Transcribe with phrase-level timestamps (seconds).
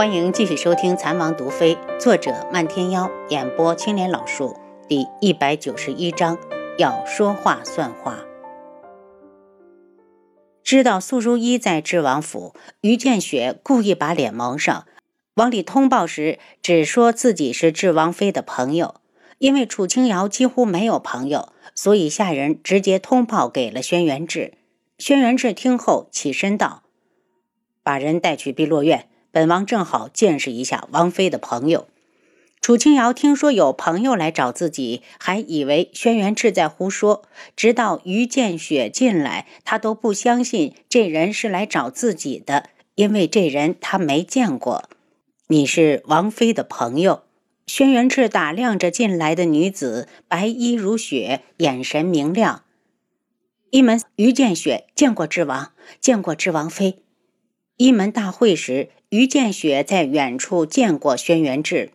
[0.00, 4.56] 欢迎继续收听《残王毒妃》，作者漫天妖，演播青莲老树，
[4.88, 6.38] 第一百九十一章，
[6.78, 8.20] 要说话算话。
[10.64, 14.86] 知道苏如意在智王府，于建雪故意把脸蒙上，
[15.34, 18.94] 往里通报时只说自己是智王妃的朋友。
[19.36, 24.54] 因为楚清瑶几乎没有朋友，所以下人直接通报给了轩辕志。
[24.96, 26.84] 轩辕志听后起身道
[27.84, 31.86] ：“把人带去碧落院。”本王正好见识一下王妃的朋友。
[32.60, 37.22] 楚清瑶听说有朋友来找自己，还以为轩辕赤在胡说。
[37.56, 44.90] 直到于建雪进来，他都不相信这人是来找自己的，因为这人他没见过。
[45.46, 47.22] 你是王妃的朋友？
[47.66, 52.64] 轩辕赤打量着进来的女子，白衣如雪，眼神明亮。
[53.70, 57.02] 一门于建雪见过智王，见过智王妃。
[57.80, 58.90] 一门大会时。
[59.08, 61.90] 于建雪在远处见过轩辕志，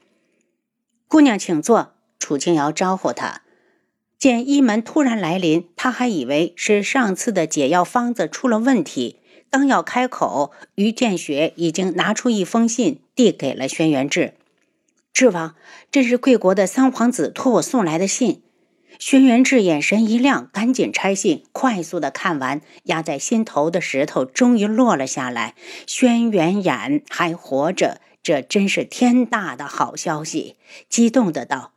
[1.07, 1.93] 姑娘请坐。
[2.19, 3.43] 楚清瑶招呼她。
[4.17, 9.19] 见一门突然来临，他还以为是上次的解药方子出了问题。
[9.51, 14.33] 刚要开口，于建雪已经拿出一封信递给了轩辕志。
[15.13, 15.55] 志王，
[15.91, 18.41] 这是贵国的三皇子托我送来的信。
[18.99, 25.53] 轩辕志眼神一亮，赶紧拆信，快速的看完，压在心头的石头终于落了下来。
[25.85, 30.55] 轩辕衍还活着，这真是天大的好消息！
[30.89, 31.73] 激动的道：“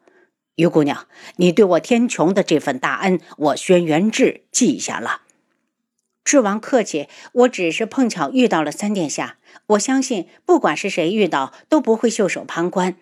[0.57, 5.23] 于姑娘，你对我天穹的这份大恩，我轩辕志记下了。”
[6.25, 9.39] 智王客气，我只是碰巧遇到了三殿下，
[9.69, 12.97] 我相信不管是谁遇到，都不会袖手旁观。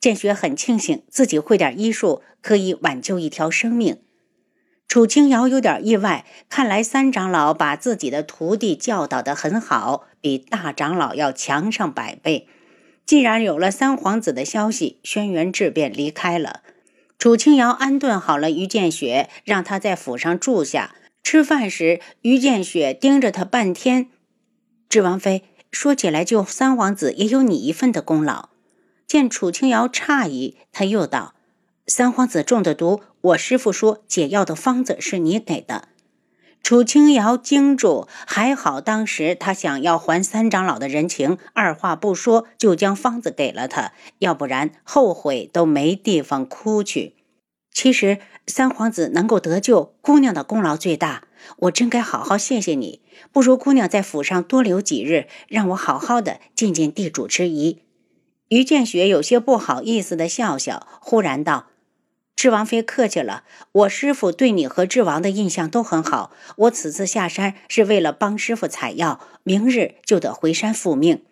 [0.00, 3.98] 建雪很庆幸自己会点医术，可以挽救一条生命。
[4.88, 12.48] 楚清瑶有点意外，看来三长老把自己的徒弟教导得很好，比大长老要强上百倍。
[13.06, 16.62] 既然有了三皇子的消息，轩辕志便离开了。
[17.18, 20.94] 楚清瑶安顿好了于建雪，让他在府上住下。
[21.22, 24.08] 吃饭时，于建雪盯着他半天。
[24.88, 28.48] 智王妃，说起来，救三皇子也有你一份的功劳。
[29.10, 31.34] 见楚清瑶诧异，他又道
[31.84, 35.88] ：“三皇子中的毒，我师父说解药的方子是你给的。”
[36.62, 43.90] 楚清瑶惊住，还好当时他想要还三长老的人情，二话不说就将方子给了他，
[44.20, 47.16] 要不然后悔都没地方哭去。
[47.72, 51.24] 其实三皇子能够得救，姑娘的功劳最大，
[51.62, 53.02] 我真该好好谢谢你。
[53.32, 57.82] 不如姑娘在府上多留几日，让我好好的尽尽地主之谊。
[58.50, 61.68] 于建雪有些不好意思的笑笑，忽然道
[62.34, 66.32] ：“智王妃客气了，我师傅对你和智王的印象都很好。
[66.56, 71.22] 我此次下山是为了帮师傅采药，明日就得回山复命。”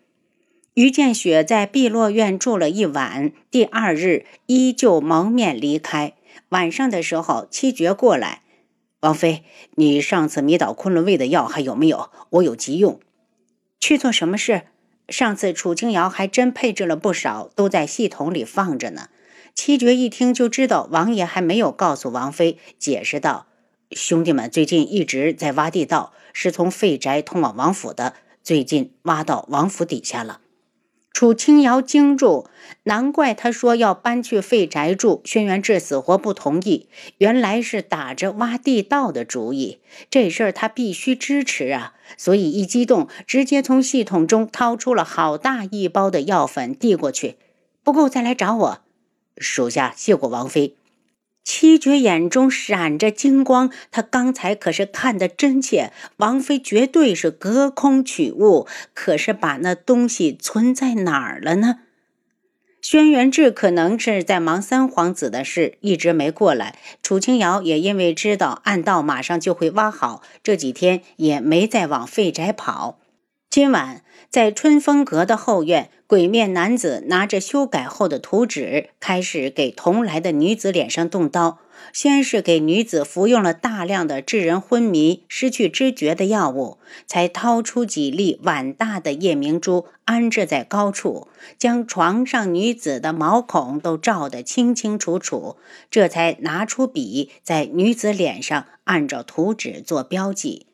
[0.75, 6.15] 于建雪在碧落院住了一晚，第二日依旧蒙面离开。
[6.51, 8.43] 晚上的时候，七绝过来
[9.03, 9.43] ：“王妃，
[9.75, 12.11] 你上次迷倒昆仑卫的药还有没有？
[12.31, 13.01] 我有急用。
[13.81, 14.63] 去做什么事？”
[15.09, 19.09] 上次楚清瑶还真配置了不少，都在系统里放着呢。
[19.55, 23.47] 七绝一听就知道王爷还没有告诉王妃，解释道
[23.91, 30.41] ：“兄弟们最近一直在挖地道，是从废宅通往王府的，最近挖到王府底下了。”
[31.11, 32.47] 楚清瑶惊住，
[32.85, 35.21] 难怪他说要搬去废宅住。
[35.25, 36.89] 轩辕志死活不同意，
[37.19, 39.81] 原来是打着挖地道的主意。
[40.09, 41.95] 这事儿他必须支持啊！
[42.17, 47.37] 所以一激动，直接从系统中掏出了好大一包的药粉递过去。
[47.83, 48.79] 不够再来找我，
[49.37, 50.77] 属下谢过王妃。
[51.49, 61.77] 七绝眼中闪着金光，他刚才可是看得真切，王妃绝对是隔空取物，可是把那东西存在哪儿了呢？
[62.83, 66.79] 轩辕志可能是在忙三皇子的事，一直没过来。
[67.03, 72.99] 楚清瑶也因为知道暗道马上就会挖好，这几天也没再往废宅跑。
[73.51, 75.91] 今晚在春风阁的后院。
[76.07, 81.59] 鬼面男子拿着修改后的图纸，开始给同来的女子脸上动刀。
[81.93, 91.29] 先是给女子服用了大量的致人昏迷、失去知觉的药物，才掏出几粒碗大的夜明珠安置在高处，
[91.59, 95.57] 将床上女子的毛孔都照得清清楚楚。
[95.91, 100.68] 这才拿出笔，在女子脸上按照图纸做标记。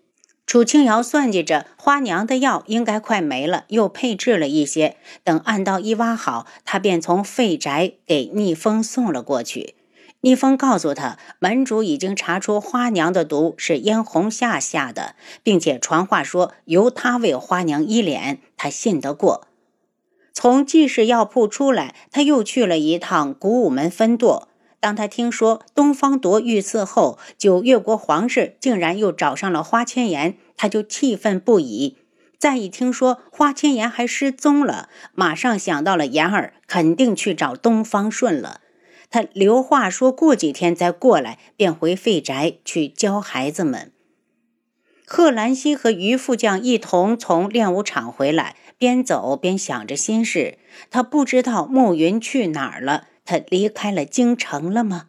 [0.46, 4.96] 楚清瑶算计着，花娘的药应该快没了，又配置了一些。
[5.24, 9.74] 等暗道一挖好，他便从废宅给逆风送了过去。
[10.20, 19.48] 逆风告诉他，门主已经查出花娘的毒是嫣红夏下的，并且传话说由他为花娘医脸，他信得过。
[20.32, 24.48] 从济世药铺出来，他又去了一趟古武门分舵。
[24.84, 31.96] 当他听说东方铎遇刺后，九越国皇室竟然又找上了花千颜，他就气愤不已。
[32.38, 38.60] 再一听说花千颜还失踪了，马上想到了言儿肯定去找东方顺了。
[39.08, 43.90] 他留话说过几天再过来，便回废宅去教孩子们。
[45.06, 48.54] 贺兰溪和于副将一同从练武场回来。
[48.76, 50.58] 边走边想着心事，
[50.90, 53.06] 他不知道暮云去哪儿了。
[53.24, 55.06] 他离开了京城了吗？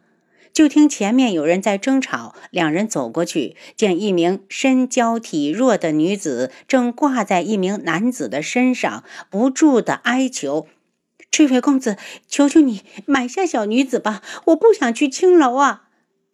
[0.52, 10.66] 就听前面有人在争吵，两人走过去，见一名身娇体弱的女子正挂在一名男子的身上，不住的哀求
[11.30, 15.85] ：“这位公子，求求你买下小女子吧，我不想去青楼啊！”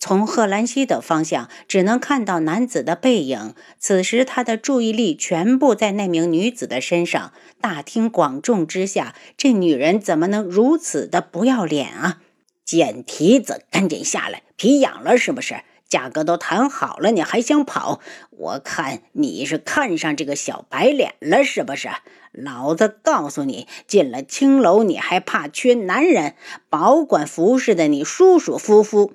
[0.05, 3.55] 从贺兰溪的方向，只能看到男子的背影。
[3.79, 7.33] 此时，他的注意力全部在那名女子的身上。
[7.61, 12.19] 大庭广众之下，这女人怎么能如此的不要脸啊！
[12.65, 14.43] 贱蹄子，赶紧下来！
[14.57, 15.61] 皮痒了是不是？
[15.89, 18.01] 价格都谈好了，你还想跑？
[18.31, 21.89] 我看你是看上这个小白脸了是不是？
[22.33, 26.35] 老子告诉你，进了青楼，你还怕缺男人？
[26.69, 29.13] 保管服侍的你舒舒服服。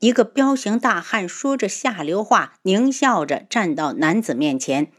[0.00, 4.92] 一个彪形大汉说着下流话，狞笑着站到男子面前。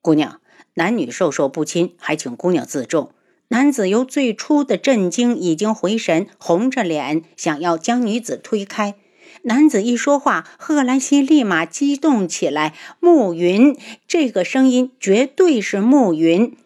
[0.00, 0.40] 姑娘，
[0.74, 3.12] 男女授受不亲，还请姑娘自重。
[3.48, 8.94] 男子由最初的震惊已经回神，红着脸想要将女子推开。
[9.42, 12.74] 男子一说话，贺兰溪立马激动起来。
[13.00, 13.76] 暮云，
[14.06, 16.56] 这个声音绝对是暮云。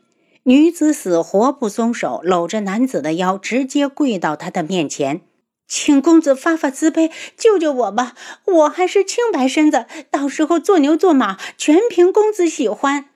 [0.43, 5.23] 女子死活不松手，搂着男子的腰，直接跪到他的面前。
[5.67, 8.15] 请公子发发慈悲，救救我吧！
[8.45, 13.07] 我还是清白身子，到时候做牛做马，全凭公子喜欢。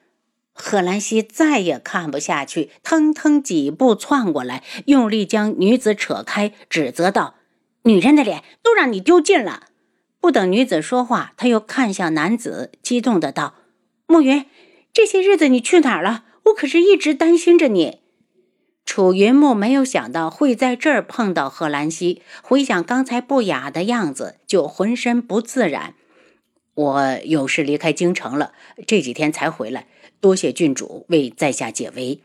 [0.52, 7.36] 贺兰溪再也看不下去，腾腾几步窜过来，用力将女子扯开，指责道
[7.84, 9.68] ：“女人的脸都让你丢尽了！”
[10.20, 13.54] 不等女子说话，他又看向男子，激动的道
[14.08, 14.46] ：“暮云，
[14.92, 16.24] 这些日子你去哪儿了？
[16.46, 18.00] 我可是一直担心着你。”
[18.88, 25.92] 楚云木没有想到会在这儿碰到贺兰溪，回想刚才不雅的样子，就浑身不自然。
[26.72, 28.52] 我有事离开京城了，
[28.86, 29.88] 这几天才回来，
[30.22, 32.22] 多谢郡主为在下解围。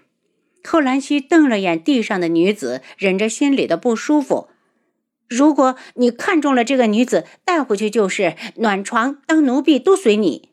[0.63, 4.47] 贺兰溪瞪了眼地上的女子，忍着心里的不舒服。
[5.27, 10.52] 如果你看中了这个女子，带回去就是，暖床当奴婢都随你。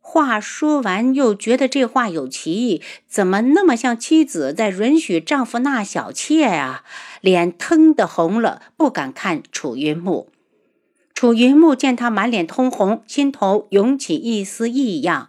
[0.00, 6.82] 话说完，又觉得这话有歧义，怎么那么像妻子在允许丈夫纳小妾啊？
[7.20, 10.28] 脸腾的红了，不敢看楚云木。
[11.14, 15.28] 楚云木见他满脸通红，心头涌起一丝异样。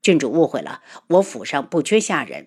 [0.00, 2.46] 郡主误会了，我府上不缺下人。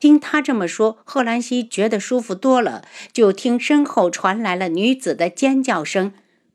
[0.00, 2.82] 听他这么说，贺兰溪觉得舒服多了。
[3.12, 6.12] 就听身后传来了女子的尖叫声。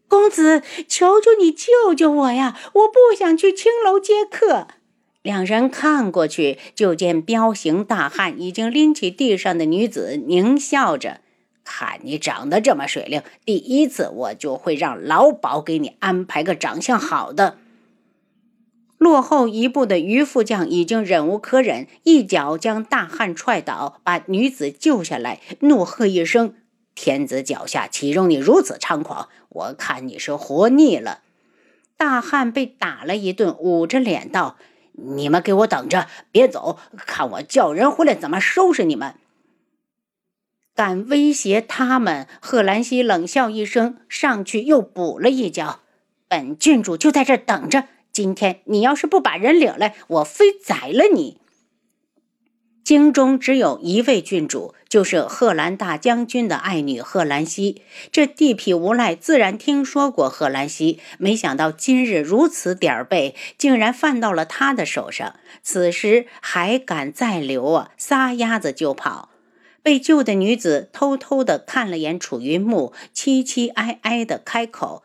[0.07, 2.57] 公子，求求你救救我呀！
[2.73, 4.67] 我不想去青楼接客。
[5.21, 11.19] 两人看过去，就见彪形大汉已经拎起地上的女子，狞笑着
[11.65, 17.57] ：“看你长得这么水灵，第一次我就会让老鸨给你安排个长相好的。”
[18.97, 26.55] 落后一步的于副将已经忍无可忍，一脚将大汉踹倒，把女子救下来，怒喝一声。
[26.95, 29.29] 天子脚下岂容你如此猖狂？
[29.57, 31.21] 我看你是活腻了。
[31.97, 34.57] 大汉被打了一顿，捂着脸道
[34.93, 39.15] ：“你们给我等着，别走，看我叫人回来怎么收拾你们！”
[40.75, 42.27] 敢威胁他们？
[42.39, 45.79] 贺兰溪冷笑一声，上去又补了一脚。
[46.27, 47.85] 本郡主就在这等着。
[48.11, 51.39] 今天你要是不把人领来，我非宰了你。
[52.87, 57.81] 京中只有一位郡主，就是贺兰大将军的爱女贺兰溪。
[58.13, 65.35] 这地痞无赖自然听说过贺兰溪，没想到今日如此点儿背，竟然犯到了他的手上。
[65.61, 67.91] 此时还敢再留啊？
[67.97, 69.31] 撒丫子就跑！
[69.83, 75.03] 被救的女子偷偷的看了眼楚云木，凄凄哀哀的开口：“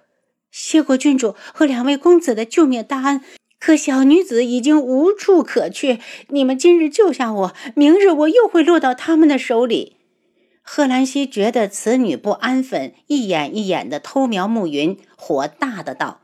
[0.53, 3.21] 谢过郡主和两位公子的救命大恩。”
[3.65, 6.01] 可小女子已经无处可去，
[6.31, 9.99] 你们今日救下我，明日我又会落到他们的手里。
[10.63, 16.23] 贺兰溪觉得此女不安分，一眼一眼的偷瞄暮云，火大的道：“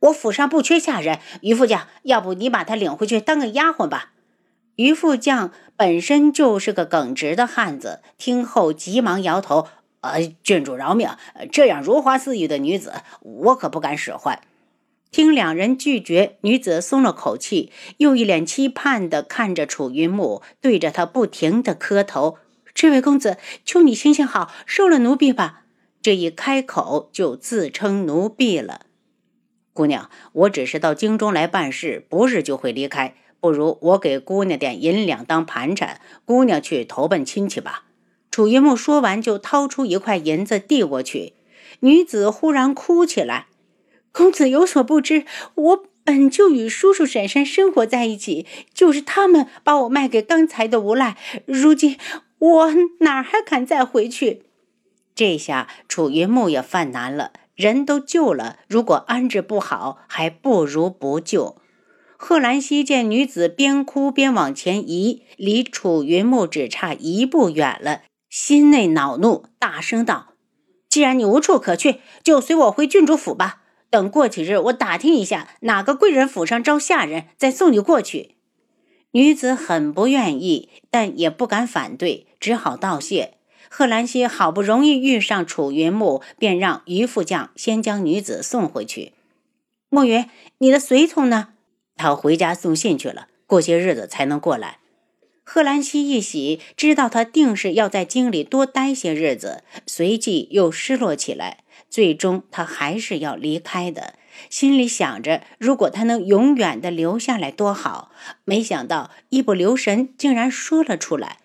[0.00, 4.12] 我府上不缺下人，于副将，要不你把她领回去当个丫鬟吧？”
[4.76, 9.66] 于副将本身就是个耿直的汉子，听后急忙摇头
[10.02, 11.08] ：“呃，郡主饶命，
[11.50, 14.42] 这样如花似玉的女子，我可不敢使唤。”
[15.10, 22.38] 听两人拒绝，女子松了口气，又一脸期盼地看着楚云木，对着他不停地磕头
[22.72, 25.64] ：“这位公子，求你行行好，收了奴婢吧。”
[26.00, 28.86] 这一开口就自称奴婢了。
[29.72, 33.14] 姑娘，我只是到京中来办事，不是就会离开。
[33.40, 37.84] 不如我给姑娘点银两当盘缠，姑娘去投奔亲戚吧。
[38.30, 41.34] 楚云木说完，就掏出一块银子递过去。
[41.80, 43.48] 女子忽然哭起来。
[44.12, 45.24] 公子有所不知，
[45.54, 51.16] 我本就与叔叔婶婶生活在一起，就是他们把我卖给刚才的无赖。
[51.46, 51.96] 如今
[52.38, 54.42] 我哪还敢再回去？
[55.14, 61.56] 这下楚云木也犯难了，人都救了，如果安置不好，还不如不救。
[62.16, 70.34] 贺兰溪见女子边哭边往前移，离楚云木只差一步远了，心内恼怒，大声道
[70.88, 73.59] ：“既然你无处可去，就随我回郡主府吧。”
[73.90, 78.36] 等过几日，我打听一下哪个贵人府上招下人，再送你过去。
[79.12, 83.34] 女子很不愿意，但也不敢反对，只好道谢。
[83.68, 89.12] 贺兰溪好不容易遇上楚云木，便让于副将先将女子送回去。
[89.88, 90.28] 暮云，
[90.58, 91.50] 你的随从呢？
[91.96, 94.79] 他回家送信去了，过些日子才能过来。
[95.52, 101.64] 贺兰溪一喜，知道他定是要在京里多待些日子，随即又失落起来。
[101.88, 104.14] 最终，他还是要离开的，
[104.48, 108.12] 心里想着，如果他能永远的留下来多好。
[108.44, 111.38] 没想到，一不留神，竟然说了出来：“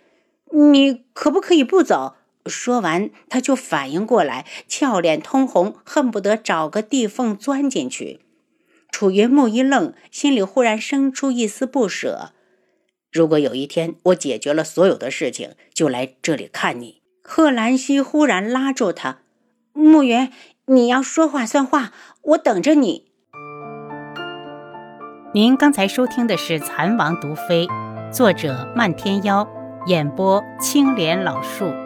[0.72, 2.14] 你可不可以不走？”
[2.46, 8.20] 说完，他就反应过来，俏脸通红，恨不得找个地缝钻进去。
[8.92, 12.34] 楚云木一愣，心里忽然生出一丝不舍。
[13.16, 17.02] 如果有一天我解决了所有的事情，就来这里看你。
[17.24, 19.20] 贺兰溪忽然拉住他。
[19.72, 20.30] 牧云，
[20.66, 21.94] 你要说话算话，
[22.24, 23.06] 我等着你。
[25.34, 27.66] 您刚才收听的是《蚕王毒妃》，
[28.12, 29.48] 作者漫天妖，
[29.88, 31.85] 演播青莲老树。